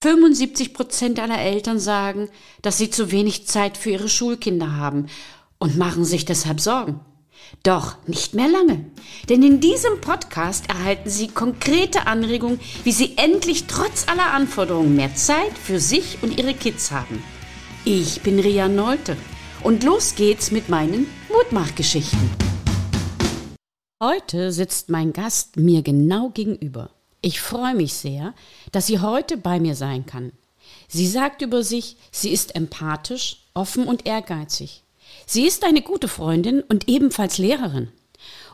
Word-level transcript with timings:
75 0.00 0.74
Prozent 0.74 1.18
aller 1.18 1.40
Eltern 1.40 1.80
sagen, 1.80 2.28
dass 2.62 2.78
sie 2.78 2.88
zu 2.88 3.10
wenig 3.10 3.48
Zeit 3.48 3.76
für 3.76 3.90
ihre 3.90 4.08
Schulkinder 4.08 4.76
haben 4.76 5.06
und 5.58 5.76
machen 5.76 6.04
sich 6.04 6.24
deshalb 6.24 6.60
Sorgen. 6.60 7.00
Doch 7.62 7.96
nicht 8.06 8.34
mehr 8.34 8.48
lange, 8.48 8.84
denn 9.28 9.42
in 9.42 9.60
diesem 9.60 10.00
Podcast 10.00 10.68
erhalten 10.68 11.08
Sie 11.08 11.28
konkrete 11.28 12.06
Anregungen, 12.06 12.60
wie 12.84 12.92
Sie 12.92 13.16
endlich 13.16 13.66
trotz 13.66 14.06
aller 14.06 14.32
Anforderungen 14.32 14.96
mehr 14.96 15.14
Zeit 15.14 15.56
für 15.56 15.80
sich 15.80 16.18
und 16.22 16.38
Ihre 16.38 16.54
Kids 16.54 16.90
haben. 16.90 17.22
Ich 17.84 18.20
bin 18.20 18.38
Ria 18.38 18.68
Nolte 18.68 19.16
und 19.62 19.82
los 19.82 20.14
geht's 20.14 20.50
mit 20.50 20.68
meinen 20.68 21.06
Mutmachgeschichten. 21.28 22.30
Heute 24.02 24.52
sitzt 24.52 24.90
mein 24.90 25.12
Gast 25.12 25.56
mir 25.56 25.82
genau 25.82 26.30
gegenüber. 26.30 26.90
Ich 27.20 27.40
freue 27.40 27.74
mich 27.74 27.94
sehr, 27.94 28.34
dass 28.70 28.86
sie 28.86 29.00
heute 29.00 29.36
bei 29.36 29.58
mir 29.58 29.74
sein 29.74 30.06
kann. 30.06 30.32
Sie 30.86 31.06
sagt 31.06 31.42
über 31.42 31.64
sich, 31.64 31.96
sie 32.12 32.30
ist 32.30 32.54
empathisch, 32.54 33.44
offen 33.54 33.86
und 33.86 34.06
ehrgeizig. 34.06 34.84
Sie 35.26 35.46
ist 35.46 35.64
eine 35.64 35.82
gute 35.82 36.08
Freundin 36.08 36.62
und 36.62 36.88
ebenfalls 36.88 37.38
Lehrerin. 37.38 37.88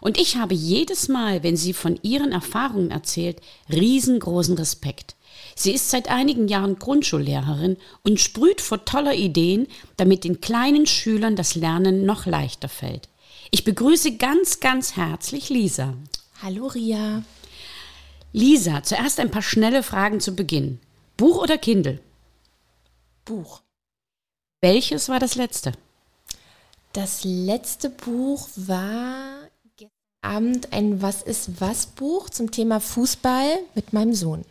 Und 0.00 0.18
ich 0.18 0.36
habe 0.36 0.54
jedes 0.54 1.08
Mal, 1.08 1.42
wenn 1.42 1.56
sie 1.56 1.72
von 1.72 1.98
ihren 2.02 2.32
Erfahrungen 2.32 2.90
erzählt, 2.90 3.40
riesengroßen 3.70 4.56
Respekt. 4.56 5.14
Sie 5.54 5.72
ist 5.72 5.90
seit 5.90 6.08
einigen 6.08 6.48
Jahren 6.48 6.78
Grundschullehrerin 6.78 7.76
und 8.02 8.20
sprüht 8.20 8.60
vor 8.60 8.84
toller 8.84 9.14
Ideen, 9.14 9.66
damit 9.96 10.24
den 10.24 10.40
kleinen 10.40 10.86
Schülern 10.86 11.36
das 11.36 11.54
Lernen 11.54 12.04
noch 12.06 12.26
leichter 12.26 12.68
fällt. 12.68 13.08
Ich 13.50 13.64
begrüße 13.64 14.16
ganz, 14.16 14.60
ganz 14.60 14.96
herzlich 14.96 15.48
Lisa. 15.48 15.94
Hallo 16.42 16.66
Ria. 16.66 17.22
Lisa, 18.34 18.82
zuerst 18.82 19.20
ein 19.20 19.30
paar 19.30 19.42
schnelle 19.42 19.84
Fragen 19.84 20.18
zu 20.18 20.34
Beginn. 20.34 20.80
Buch 21.16 21.40
oder 21.40 21.56
Kindle? 21.56 22.00
Buch. 23.24 23.62
Welches 24.60 25.08
war 25.08 25.20
das 25.20 25.36
letzte? 25.36 25.70
Das 26.92 27.22
letzte 27.22 27.90
Buch 27.90 28.48
war 28.56 29.36
gestern 29.76 29.92
Abend 30.22 30.72
ein 30.72 31.00
Was 31.00 31.22
ist 31.22 31.60
was 31.60 31.86
Buch 31.86 32.28
zum 32.28 32.50
Thema 32.50 32.80
Fußball 32.80 33.60
mit 33.76 33.92
meinem 33.92 34.14
Sohn. 34.14 34.44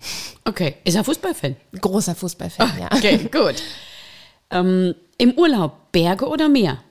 Okay, 0.45 0.76
ist 0.86 0.95
er 0.95 1.04
Fußballfan? 1.04 1.58
Großer 1.81 2.16
Fußballfan, 2.16 2.80
ja. 2.80 2.88
Okay, 2.89 3.17
gut. 3.31 3.61
Ähm, 4.50 4.95
Im 5.17 5.34
Urlaub 5.38 5.92
Berge 5.92 6.26
oder 6.30 6.48
Meer? 6.48 6.81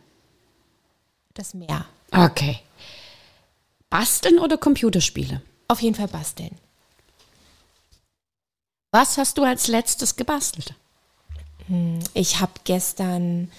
Das 1.33 1.55
Meer. 1.55 1.87
Okay. 2.11 2.59
Basteln 3.89 4.39
oder 4.39 4.59
Computerspiele? 4.59 5.41
Auf 5.69 5.81
jeden 5.81 5.95
Fall 5.95 6.09
basteln. 6.09 6.59
Was 8.93 9.17
hast 9.17 9.39
du 9.39 9.43
als 9.43 9.69
letztes 9.69 10.17
gebastelt? 10.17 10.75
Hm, 11.67 11.99
ich 12.13 12.41
habe 12.41 12.53
gestern 12.65 13.51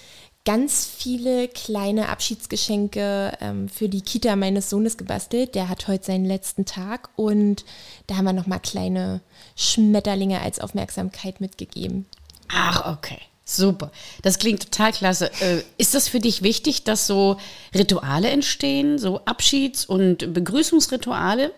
ganz 0.44 0.86
viele 0.86 1.48
kleine 1.48 2.08
Abschiedsgeschenke 2.08 3.36
ähm, 3.40 3.68
für 3.68 3.88
die 3.88 4.02
Kita 4.02 4.36
meines 4.36 4.70
Sohnes 4.70 4.96
gebastelt. 4.96 5.56
Der 5.56 5.68
hat 5.68 5.88
heute 5.88 6.04
seinen 6.04 6.24
letzten 6.24 6.66
Tag 6.66 7.08
und 7.16 7.64
da 8.06 8.16
haben 8.16 8.26
wir 8.26 8.32
nochmal 8.32 8.60
kleine 8.60 9.22
Schmetterlinge 9.56 10.40
als 10.40 10.60
Aufmerksamkeit 10.60 11.40
mitgegeben. 11.40 12.06
Ach, 12.48 12.96
okay. 12.96 13.18
Super. 13.44 13.90
Das 14.22 14.38
klingt 14.38 14.62
total 14.62 14.92
klasse. 14.92 15.32
Äh, 15.40 15.62
ist 15.78 15.94
das 15.94 16.08
für 16.08 16.20
dich 16.20 16.42
wichtig, 16.42 16.84
dass 16.84 17.08
so 17.08 17.38
Rituale 17.74 18.30
entstehen, 18.30 18.98
so 18.98 19.20
Abschieds- 19.24 19.84
und 19.84 20.32
Begrüßungsrituale? 20.32 21.52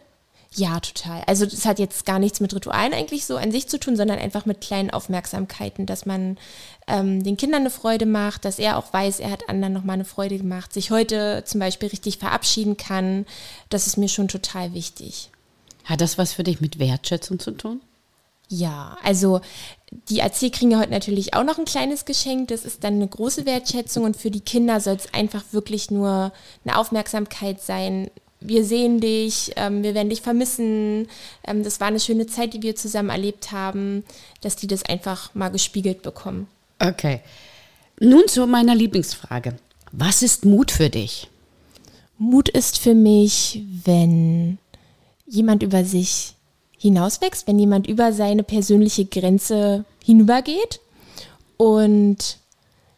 Ja, 0.54 0.80
total. 0.80 1.22
Also 1.26 1.44
das 1.44 1.66
hat 1.66 1.78
jetzt 1.78 2.06
gar 2.06 2.18
nichts 2.18 2.40
mit 2.40 2.54
Ritualen 2.54 2.94
eigentlich 2.94 3.26
so 3.26 3.36
an 3.36 3.52
sich 3.52 3.68
zu 3.68 3.78
tun, 3.78 3.96
sondern 3.96 4.18
einfach 4.18 4.46
mit 4.46 4.60
kleinen 4.60 4.90
Aufmerksamkeiten, 4.90 5.86
dass 5.86 6.06
man 6.06 6.38
ähm, 6.86 7.22
den 7.22 7.36
Kindern 7.36 7.62
eine 7.62 7.70
Freude 7.70 8.06
macht, 8.06 8.44
dass 8.44 8.58
er 8.58 8.78
auch 8.78 8.92
weiß, 8.92 9.20
er 9.20 9.30
hat 9.30 9.48
anderen 9.48 9.74
nochmal 9.74 9.94
eine 9.94 10.04
Freude 10.04 10.38
gemacht, 10.38 10.72
sich 10.72 10.90
heute 10.90 11.42
zum 11.44 11.60
Beispiel 11.60 11.88
richtig 11.90 12.18
verabschieden 12.18 12.76
kann. 12.76 13.26
Das 13.68 13.86
ist 13.86 13.98
mir 13.98 14.08
schon 14.08 14.28
total 14.28 14.72
wichtig. 14.72 15.30
Hat 15.84 16.00
das 16.00 16.16
was 16.16 16.32
für 16.32 16.42
dich 16.42 16.60
mit 16.60 16.78
Wertschätzung 16.78 17.38
zu 17.38 17.52
tun? 17.52 17.80
Ja, 18.48 18.96
also 19.02 19.40
die 20.08 20.20
Erzieher 20.20 20.50
kriegen 20.50 20.70
ja 20.70 20.78
heute 20.78 20.92
natürlich 20.92 21.34
auch 21.34 21.42
noch 21.42 21.58
ein 21.58 21.64
kleines 21.64 22.04
Geschenk. 22.04 22.48
Das 22.48 22.64
ist 22.64 22.84
dann 22.84 22.94
eine 22.94 23.08
große 23.08 23.44
Wertschätzung 23.44 24.04
und 24.04 24.16
für 24.16 24.30
die 24.30 24.40
Kinder 24.40 24.80
soll 24.80 24.94
es 24.94 25.12
einfach 25.12 25.42
wirklich 25.50 25.90
nur 25.90 26.32
eine 26.64 26.78
Aufmerksamkeit 26.78 27.60
sein. 27.60 28.10
Wir 28.46 28.64
sehen 28.64 29.00
dich, 29.00 29.52
ähm, 29.56 29.82
wir 29.82 29.94
werden 29.94 30.10
dich 30.10 30.22
vermissen. 30.22 31.08
Ähm, 31.44 31.62
das 31.62 31.80
war 31.80 31.88
eine 31.88 32.00
schöne 32.00 32.26
Zeit, 32.26 32.54
die 32.54 32.62
wir 32.62 32.76
zusammen 32.76 33.10
erlebt 33.10 33.52
haben, 33.52 34.04
dass 34.40 34.56
die 34.56 34.66
das 34.66 34.84
einfach 34.84 35.34
mal 35.34 35.48
gespiegelt 35.48 36.02
bekommen. 36.02 36.46
Okay. 36.78 37.20
Nun 37.98 38.28
zu 38.28 38.46
meiner 38.46 38.74
Lieblingsfrage. 38.74 39.56
Was 39.92 40.22
ist 40.22 40.44
Mut 40.44 40.70
für 40.70 40.90
dich? 40.90 41.28
Mut 42.18 42.48
ist 42.48 42.78
für 42.78 42.94
mich, 42.94 43.62
wenn 43.84 44.58
jemand 45.26 45.62
über 45.62 45.84
sich 45.84 46.34
hinauswächst, 46.78 47.46
wenn 47.46 47.58
jemand 47.58 47.86
über 47.86 48.12
seine 48.12 48.42
persönliche 48.42 49.06
Grenze 49.06 49.84
hinübergeht 50.04 50.80
und 51.56 52.38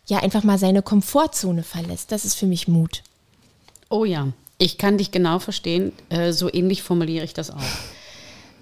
ja 0.06 0.19
einfach 0.19 0.42
mal 0.42 0.59
seine 0.59 0.82
Komfortzone 0.82 1.62
verlässt. 1.62 2.12
Das 2.12 2.25
ist 2.25 2.34
für 2.34 2.47
mich 2.47 2.69
Mut. 2.69 3.03
Oh 3.88 4.04
ja, 4.04 4.28
ich 4.59 4.79
kann 4.79 4.99
dich 4.99 5.11
genau 5.11 5.39
verstehen. 5.39 5.93
Äh, 6.09 6.33
so 6.33 6.53
ähnlich 6.53 6.83
formuliere 6.83 7.25
ich 7.25 7.35
das 7.35 7.51
auch. 7.51 7.63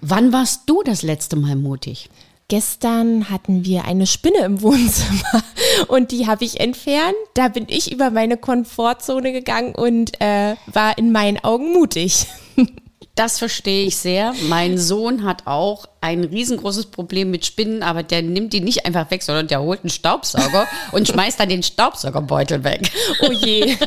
Wann 0.01 0.31
warst 0.31 0.63
du 0.67 0.83
das 0.83 1.01
letzte 1.01 1.35
Mal 1.35 1.55
mutig? 1.55 2.09
Gestern 2.49 3.29
hatten 3.29 3.65
wir 3.65 3.83
eine 3.83 4.07
Spinne 4.07 4.39
im 4.45 4.61
Wohnzimmer 4.61 5.43
und 5.87 6.11
die 6.11 6.27
habe 6.27 6.45
ich 6.45 6.61
entfernt. 6.61 7.15
Da 7.33 7.49
bin 7.49 7.65
ich 7.67 7.91
über 7.91 8.09
meine 8.09 8.37
Komfortzone 8.37 9.33
gegangen 9.33 9.75
und 9.75 10.21
äh, 10.21 10.55
war 10.67 10.97
in 10.97 11.11
meinen 11.11 11.43
Augen 11.43 11.73
mutig. 11.73 12.27
Das 13.15 13.39
verstehe 13.39 13.85
ich 13.85 13.97
sehr. 13.97 14.33
Mein 14.47 14.77
Sohn 14.77 15.23
hat 15.23 15.47
auch 15.47 15.87
ein 16.01 16.23
riesengroßes 16.23 16.87
Problem 16.87 17.31
mit 17.31 17.45
Spinnen, 17.45 17.81
aber 17.81 18.03
der 18.03 18.21
nimmt 18.21 18.53
die 18.53 18.61
nicht 18.61 18.85
einfach 18.85 19.09
weg, 19.09 19.23
sondern 19.23 19.47
der 19.47 19.61
holt 19.61 19.81
einen 19.81 19.89
Staubsauger 19.89 20.67
und 20.91 21.07
schmeißt 21.07 21.39
dann 21.39 21.49
den 21.49 21.63
Staubsaugerbeutel 21.63 22.63
weg. 22.63 22.91
Oh 23.21 23.31
je. 23.31 23.75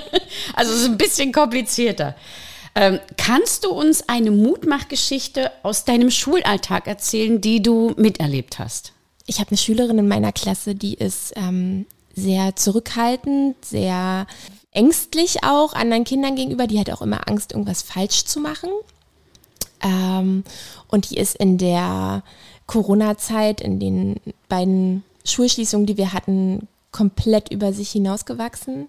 Also 0.54 0.72
es 0.72 0.80
ist 0.80 0.86
ein 0.86 0.98
bisschen 0.98 1.32
komplizierter. 1.32 2.14
Ähm, 2.74 2.98
kannst 3.16 3.64
du 3.64 3.70
uns 3.70 4.08
eine 4.08 4.30
Mutmachgeschichte 4.30 5.50
aus 5.62 5.84
deinem 5.84 6.10
Schulalltag 6.10 6.86
erzählen, 6.86 7.40
die 7.40 7.62
du 7.62 7.94
miterlebt 7.96 8.58
hast? 8.58 8.92
Ich 9.26 9.38
habe 9.38 9.50
eine 9.50 9.58
Schülerin 9.58 9.98
in 9.98 10.08
meiner 10.08 10.32
Klasse, 10.32 10.74
die 10.74 10.94
ist 10.94 11.32
ähm, 11.36 11.86
sehr 12.14 12.56
zurückhaltend, 12.56 13.64
sehr 13.64 14.26
ängstlich 14.72 15.42
auch 15.44 15.72
anderen 15.72 16.04
Kindern 16.04 16.36
gegenüber. 16.36 16.66
Die 16.66 16.78
hat 16.78 16.90
auch 16.90 17.02
immer 17.02 17.28
Angst, 17.28 17.52
irgendwas 17.52 17.82
falsch 17.82 18.24
zu 18.24 18.40
machen. 18.40 18.70
Ähm, 19.82 20.44
und 20.88 21.10
die 21.10 21.16
ist 21.16 21.36
in 21.36 21.58
der 21.58 22.22
Corona-Zeit, 22.66 23.60
in 23.60 23.80
den 23.80 24.20
beiden 24.48 25.02
Schulschließungen, 25.24 25.86
die 25.86 25.96
wir 25.96 26.12
hatten, 26.12 26.68
komplett 26.92 27.52
über 27.52 27.72
sich 27.72 27.90
hinausgewachsen. 27.90 28.88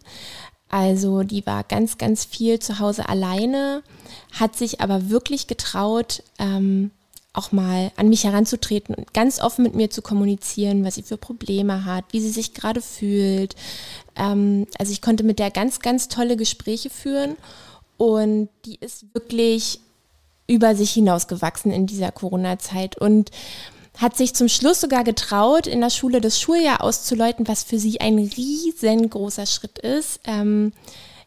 Also 0.70 1.24
die 1.24 1.46
war 1.46 1.64
ganz, 1.64 1.98
ganz 1.98 2.26
viel 2.26 2.60
zu 2.60 2.80
Hause 2.80 3.10
alleine, 3.10 3.84
hat 4.32 4.56
sich 4.56 4.82
aber 4.82 5.10
wirklich 5.10 5.48
getraut, 5.48 6.24
ähm, 6.40 6.92
auch 7.34 7.52
mal 7.52 7.92
an 7.96 8.10
mich 8.10 8.24
heranzutreten 8.24 8.96
und 8.96 9.14
ganz 9.14 9.40
offen 9.42 9.64
mit 9.64 9.76
mir 9.76 9.90
zu 9.90 10.02
kommunizieren, 10.02 10.84
was 10.84 10.96
sie 10.96 11.04
für 11.04 11.18
Probleme 11.18 11.86
hat, 11.86 12.06
wie 12.12 12.20
sie 12.20 12.30
sich 12.30 12.54
gerade 12.54 12.82
fühlt. 12.82 13.56
Ähm, 14.16 14.68
also 14.78 14.92
ich 14.92 15.02
konnte 15.02 15.24
mit 15.24 15.40
der 15.40 15.52
ganz, 15.52 15.80
ganz 15.80 16.08
tolle 16.08 16.38
Gespräche 16.38 16.90
führen 16.90 17.36
und 17.98 18.50
die 18.66 18.76
ist 18.76 19.14
wirklich 19.14 19.80
über 20.52 20.76
sich 20.76 20.92
hinausgewachsen 20.92 21.72
in 21.72 21.88
dieser 21.88 22.12
Corona-Zeit 22.12 22.98
und 22.98 23.32
hat 23.98 24.18
sich 24.18 24.34
zum 24.34 24.50
Schluss 24.50 24.82
sogar 24.82 25.04
getraut, 25.04 25.66
in 25.66 25.82
der 25.82 25.90
Schule 25.90 26.22
das 26.22 26.40
Schuljahr 26.40 26.84
auszuläuten, 26.84 27.48
was 27.48 27.64
für 27.64 27.80
sie 27.80 28.02
ein 28.02 28.18
riesengroßer 28.18 29.46
Schritt 29.46 29.80
ist. 29.80 30.20
Ähm, 30.26 30.74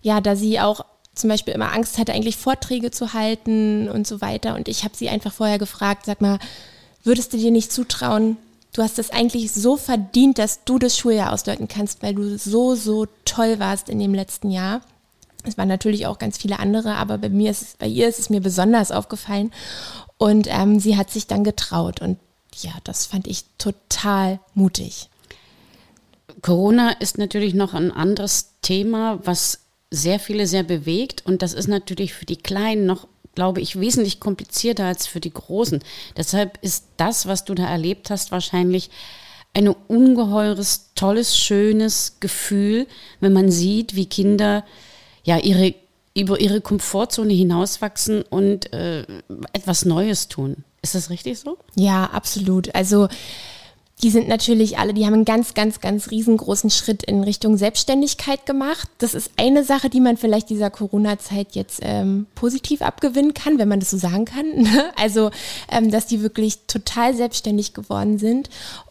ja, 0.03 0.21
da 0.21 0.37
sie 0.37 0.61
auch 0.61 0.85
zum 1.15 1.31
Beispiel 1.31 1.55
immer 1.55 1.73
Angst 1.73 1.99
hatte, 1.99 2.13
eigentlich 2.13 2.37
Vorträge 2.37 2.91
zu 2.91 3.13
halten 3.13 3.89
und 3.89 4.07
so 4.07 4.21
weiter. 4.21 4.55
Und 4.57 4.69
ich 4.69 4.85
habe 4.85 4.97
sie 4.97 5.09
einfach 5.09 5.33
vorher 5.33 5.59
gefragt, 5.59 6.07
sag 6.07 6.21
mal, 6.21 6.39
würdest 7.05 7.33
du 7.33 7.37
dir 7.37 7.51
nicht 7.51 7.73
zutrauen, 7.73 8.37
du 8.73 8.83
hast 8.83 8.99
es 8.99 9.11
eigentlich 9.11 9.53
so 9.53 9.77
verdient, 9.77 10.39
dass 10.39 10.65
du 10.65 10.79
das 10.79 10.99
Schuljahr 10.99 11.33
ausläuten 11.33 11.69
kannst, 11.69 12.03
weil 12.03 12.15
du 12.15 12.37
so, 12.37 12.75
so 12.75 13.07
toll 13.25 13.59
warst 13.59 13.89
in 13.89 13.99
dem 13.99 14.15
letzten 14.15 14.51
Jahr. 14.51 14.81
Es 15.45 15.59
waren 15.59 15.69
natürlich 15.69 16.07
auch 16.07 16.19
ganz 16.19 16.39
viele 16.39 16.59
andere, 16.59 16.95
aber 16.95 17.19
bei 17.19 17.29
mir 17.29 17.51
ist 17.51 17.63
es, 17.63 17.77
bei 17.77 17.87
ihr 17.87 18.09
ist 18.09 18.19
es 18.19 18.31
mir 18.31 18.41
besonders 18.41 18.91
aufgefallen. 18.91 19.53
Und 20.19 20.49
ähm, 20.51 20.81
sie 20.81 20.97
hat 20.97 21.11
sich 21.11 21.27
dann 21.27 21.45
getraut. 21.45 22.01
Und 22.01 22.19
ja, 22.57 22.73
das 22.85 23.07
fand 23.07 23.27
ich 23.27 23.45
total 23.59 24.41
mutig. 24.55 25.11
Corona 26.43 26.91
ist 26.93 27.19
natürlich 27.19 27.55
noch 27.55 27.75
ein 27.75 27.91
anderes 27.91 28.53
Thema, 28.63 29.21
was 29.25 29.61
sehr 29.91 30.19
viele 30.19 30.47
sehr 30.47 30.63
bewegt. 30.63 31.25
Und 31.27 31.43
das 31.43 31.53
ist 31.53 31.69
natürlich 31.69 32.15
für 32.15 32.27
die 32.27 32.37
Kleinen 32.37 32.87
noch 32.87 33.07
glaube 33.35 33.61
ich, 33.61 33.79
wesentlich 33.81 34.21
komplizierter 34.21 34.85
als 34.85 35.07
für 35.07 35.21
die 35.21 35.33
Großen. 35.33 35.83
Deshalb 36.17 36.59
ist 36.63 36.87
das, 36.97 37.27
was 37.27 37.45
du 37.45 37.55
da 37.55 37.67
erlebt 37.67 38.11
hast, 38.11 38.33
wahrscheinlich 38.33 38.91
ein 39.55 39.69
ungeheures, 39.69 40.91
tolles, 40.95 41.39
schönes 41.39 42.17
Gefühl, 42.21 42.87
wenn 43.21 43.33
man 43.33 43.51
sieht, 43.51 43.95
wie 43.95 44.07
Kinder 44.07 44.65
ja 45.25 45.39
ihre 45.39 45.75
über 46.17 46.41
ihre 46.41 46.61
Komfortzone 46.61 47.33
hinauswachsen 47.33 48.23
und 48.23 48.73
äh, 48.73 49.05
etwas 49.53 49.85
Neues 49.85 50.29
tun. 50.29 50.65
Ist 50.81 50.95
das 50.95 51.11
richtig 51.11 51.41
so? 51.41 51.59
Ja, 51.75 52.05
absolut. 52.05 52.73
Also 52.75 53.09
die 54.03 54.11
sind 54.11 54.29
natürlich 54.29 54.79
alle, 54.79 54.93
die 54.93 55.07
haben 55.07 55.15
einen 55.15 55.25
ganz, 55.25 55.55
ganz, 55.55 55.81
ganz 55.81 56.11
riesengroßen 56.11 56.69
Schritt 56.71 57.05
in 57.05 57.23
Richtung 57.23 57.57
Selbstständigkeit 57.57 58.45
gemacht. 58.45 58.89
Das 58.99 59.15
ist 59.15 59.31
eine 59.37 59.65
Sache, 59.65 59.89
die 59.89 60.01
man 60.01 60.17
vielleicht 60.17 60.51
dieser 60.51 60.69
Corona-Zeit 60.71 61.53
jetzt 61.53 61.81
ähm, 61.83 62.27
positiv 62.35 62.83
abgewinnen 62.83 63.35
kann, 63.35 63.59
wenn 63.59 63.69
man 63.69 63.81
das 63.81 63.91
so 63.91 63.97
sagen 63.97 64.25
kann. 64.25 64.45
Ne? 64.65 64.93
Also, 64.97 65.31
ähm, 65.71 65.91
dass 65.91 66.07
die 66.07 66.23
wirklich 66.23 66.67
total 66.67 67.15
selbstständig 67.15 67.75
geworden 67.75 68.19
sind. 68.19 68.49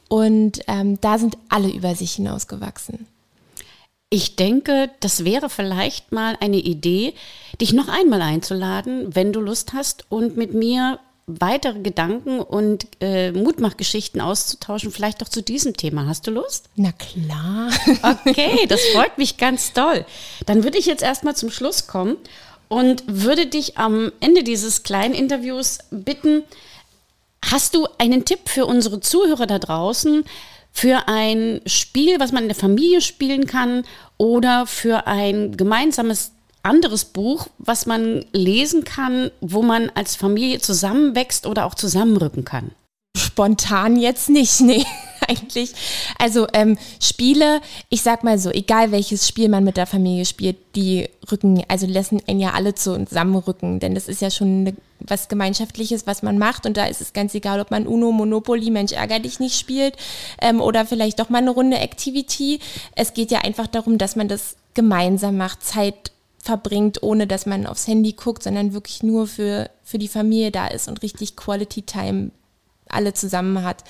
Und 0.07 0.61
ähm, 0.67 0.99
da 1.01 1.17
sind 1.17 1.37
alle 1.49 1.69
über 1.69 1.95
sich 1.95 2.13
hinausgewachsen. 2.13 3.07
Ich 4.13 4.35
denke, 4.35 4.91
das 4.99 5.25
wäre 5.25 5.49
vielleicht 5.49 6.11
mal 6.11 6.37
eine 6.39 6.57
Idee, 6.57 7.15
dich 7.59 7.73
noch 7.73 7.87
einmal 7.87 8.21
einzuladen, 8.21 9.15
wenn 9.15 9.33
du 9.33 9.39
Lust 9.39 9.73
hast 9.73 10.05
und 10.09 10.37
mit 10.37 10.53
mir 10.53 10.99
weitere 11.25 11.79
Gedanken 11.79 12.39
und 12.39 12.85
äh, 13.01 13.31
Mutmachgeschichten 13.31 14.21
auszutauschen, 14.21 14.91
vielleicht 14.91 15.23
auch 15.23 15.29
zu 15.29 15.41
diesem 15.41 15.75
Thema. 15.75 16.05
Hast 16.05 16.27
du 16.27 16.31
Lust? 16.31 16.69
Na 16.75 16.91
klar. 16.91 17.71
Okay, 18.27 18.67
das 18.69 18.81
freut 18.93 19.17
mich 19.17 19.37
ganz 19.37 19.73
doll. 19.73 20.05
Dann 20.45 20.63
würde 20.63 20.77
ich 20.77 20.85
jetzt 20.85 21.01
erstmal 21.01 21.35
zum 21.35 21.49
Schluss 21.49 21.87
kommen 21.87 22.17
und 22.67 23.03
würde 23.07 23.47
dich 23.47 23.79
am 23.79 24.11
Ende 24.19 24.43
dieses 24.43 24.83
kleinen 24.83 25.15
Interviews 25.15 25.79
bitten, 25.89 26.43
hast 27.43 27.73
du 27.73 27.87
einen 27.97 28.25
Tipp 28.25 28.41
für 28.45 28.67
unsere 28.67 28.99
Zuhörer 28.99 29.47
da 29.47 29.57
draußen, 29.57 30.23
für 30.73 31.07
ein 31.07 31.61
Spiel, 31.67 32.19
was 32.19 32.31
man 32.31 32.43
in 32.43 32.49
der 32.49 32.57
Familie 32.57 32.99
spielen 32.99 33.45
kann 33.45 33.85
oder 34.17 34.65
für 34.65 35.07
ein 35.07 35.55
gemeinsames 35.55 36.31
anderes 36.63 37.05
Buch, 37.05 37.47
was 37.59 37.85
man 37.85 38.25
lesen 38.33 38.83
kann, 38.83 39.31
wo 39.39 39.61
man 39.61 39.91
als 39.93 40.15
Familie 40.15 40.59
zusammenwächst 40.59 41.45
oder 41.45 41.65
auch 41.65 41.75
zusammenrücken 41.75 42.43
kann? 42.43 42.71
Spontan 43.15 43.95
jetzt 43.95 44.29
nicht, 44.29 44.61
nee, 44.61 44.83
eigentlich. 45.27 45.73
Also 46.17 46.47
ähm, 46.53 46.77
Spiele, 46.99 47.61
ich 47.89 48.01
sag 48.01 48.23
mal 48.23 48.39
so, 48.39 48.49
egal 48.49 48.91
welches 48.91 49.27
Spiel 49.27 49.49
man 49.49 49.63
mit 49.63 49.77
der 49.77 49.85
Familie 49.85 50.25
spielt, 50.25 50.57
die 50.75 51.07
rücken, 51.31 51.63
also 51.67 51.85
lassen 51.85 52.21
einen 52.27 52.39
ja 52.39 52.51
alle 52.51 52.73
zusammenrücken, 52.73 53.79
denn 53.79 53.93
das 53.93 54.07
ist 54.07 54.21
ja 54.21 54.31
schon 54.31 54.61
eine, 54.61 54.75
was 54.99 55.27
Gemeinschaftliches, 55.27 56.07
was 56.07 56.23
man 56.23 56.39
macht 56.39 56.65
und 56.65 56.75
da 56.75 56.85
ist 56.85 57.01
es 57.01 57.13
ganz 57.13 57.35
egal, 57.35 57.59
ob 57.59 57.69
man 57.69 57.85
Uno, 57.85 58.11
Monopoly, 58.11 58.71
Mensch 58.71 58.93
ärger 58.93 59.19
dich 59.19 59.39
nicht 59.39 59.59
spielt 59.59 59.95
ähm, 60.41 60.59
oder 60.59 60.85
vielleicht 60.85 61.19
doch 61.19 61.29
mal 61.29 61.37
eine 61.37 61.51
Runde 61.51 61.77
Activity. 61.77 62.59
Es 62.95 63.13
geht 63.13 63.29
ja 63.29 63.39
einfach 63.39 63.67
darum, 63.67 63.99
dass 63.99 64.15
man 64.15 64.27
das 64.27 64.55
gemeinsam 64.73 65.37
macht, 65.37 65.63
Zeit 65.63 66.11
verbringt, 66.39 67.03
ohne 67.03 67.27
dass 67.27 67.45
man 67.45 67.67
aufs 67.67 67.87
Handy 67.87 68.13
guckt, 68.13 68.43
sondern 68.43 68.73
wirklich 68.73 69.03
nur 69.03 69.27
für, 69.27 69.69
für 69.83 69.99
die 69.99 70.07
Familie 70.07 70.51
da 70.51 70.67
ist 70.67 70.87
und 70.87 71.03
richtig 71.03 71.35
Quality 71.35 71.83
Time 71.83 72.31
alle 72.93 73.13
zusammen 73.13 73.63
hat. 73.63 73.83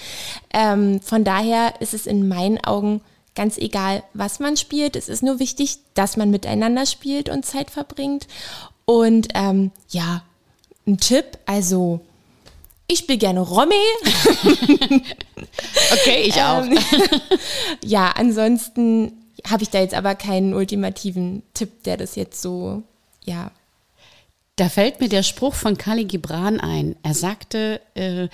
Ähm, 0.53 1.01
von 1.01 1.23
daher 1.23 1.73
ist 1.79 1.93
es 1.93 2.07
in 2.07 2.27
meinen 2.27 2.63
Augen 2.63 3.01
ganz 3.35 3.57
egal, 3.57 4.03
was 4.13 4.39
man 4.39 4.57
spielt. 4.57 4.95
Es 4.95 5.09
ist 5.09 5.23
nur 5.23 5.39
wichtig, 5.39 5.79
dass 5.93 6.17
man 6.17 6.29
miteinander 6.29 6.85
spielt 6.85 7.29
und 7.29 7.45
Zeit 7.45 7.71
verbringt. 7.71 8.27
Und 8.85 9.29
ähm, 9.33 9.71
ja, 9.89 10.23
ein 10.85 10.97
Tipp, 10.97 11.25
also 11.45 12.01
ich 12.87 12.99
spiele 12.99 13.17
gerne 13.17 13.39
Romy. 13.39 13.75
okay, 15.93 16.23
ich 16.25 16.35
auch. 16.35 16.63
Ähm, 16.63 16.77
ja, 17.83 18.11
ansonsten 18.15 19.13
habe 19.49 19.63
ich 19.63 19.69
da 19.69 19.79
jetzt 19.79 19.95
aber 19.95 20.15
keinen 20.15 20.53
ultimativen 20.53 21.43
Tipp, 21.53 21.83
der 21.83 21.97
das 21.97 22.15
jetzt 22.15 22.41
so, 22.41 22.83
ja. 23.23 23.51
Da 24.57 24.69
fällt 24.69 24.99
mir 24.99 25.09
der 25.09 25.23
Spruch 25.23 25.55
von 25.55 25.77
Kali 25.77 26.05
Gibran 26.05 26.59
ein. 26.59 26.95
Er 27.01 27.15
sagte, 27.15 27.81
äh, 27.95 28.27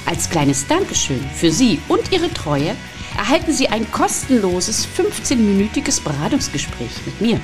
Als 0.06 0.30
kleines 0.30 0.68
Dankeschön 0.68 1.22
für 1.34 1.52
Sie 1.52 1.80
und 1.88 2.12
Ihre 2.12 2.30
Treue 2.34 2.76
erhalten 3.18 3.54
Sie 3.54 3.70
ein 3.70 3.90
kostenloses 3.92 4.88
15-minütiges 4.88 6.02
Beratungsgespräch 6.04 7.06
mit 7.06 7.22
mir. 7.22 7.40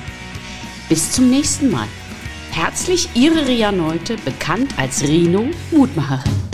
Bis 0.88 1.12
zum 1.12 1.30
nächsten 1.30 1.70
Mal. 1.70 1.88
Herzlich 2.50 3.08
Ihre 3.14 3.46
Ria 3.46 3.70
Neute, 3.70 4.16
bekannt 4.16 4.74
als 4.76 5.02
Rino 5.02 5.50
Mutmacherin. 5.70 6.49